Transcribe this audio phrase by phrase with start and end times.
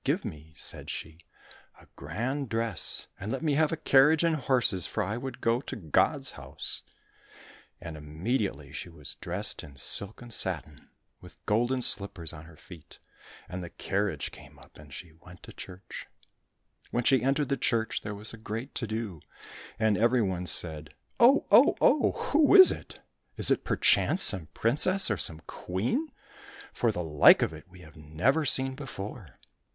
[0.10, 1.20] —''Give me," said she,"
[1.82, 5.60] a grand dress and let me have a carriage and horses, for I would go
[5.62, 6.82] to God's House!"—
[7.82, 10.90] And immediately she was dressed in silk and satin,
[11.22, 12.98] with golden slippers on her feet,
[13.48, 16.08] and the carriage came up and she went to church.
[16.90, 19.20] 150 THE GOLDEN SLIPPER When she entered the church there was a great to do,
[19.78, 21.46] and every one said," Oh!
[21.50, 21.76] oh!
[21.80, 22.12] oh!
[22.32, 23.00] Who is it?
[23.36, 26.10] Is it perchance some princess or some queen?
[26.72, 29.38] for the Hke of it we have never seen before."